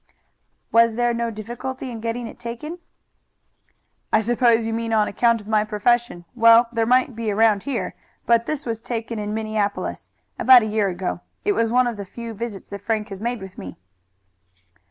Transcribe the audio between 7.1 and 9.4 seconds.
be around here, but this was taken in